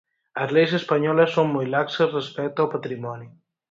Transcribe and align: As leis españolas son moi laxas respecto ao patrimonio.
As 0.43 0.49
leis 0.55 0.71
españolas 0.81 1.33
son 1.35 1.47
moi 1.55 1.65
laxas 1.73 2.13
respecto 2.19 2.57
ao 2.61 2.71
patrimonio. 2.75 3.31